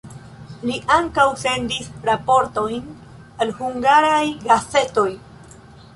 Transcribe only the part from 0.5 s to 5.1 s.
Li ankaŭ sendis raportojn al hungaraj gazetoj.